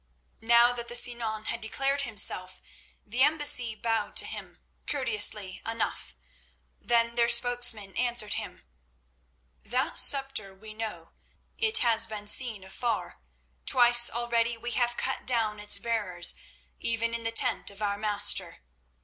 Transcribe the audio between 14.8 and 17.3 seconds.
cut down its bearers even in